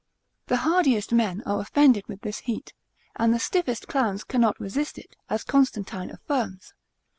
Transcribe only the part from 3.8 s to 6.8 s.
clowns cannot resist it, as Constantine affirms, Agricult.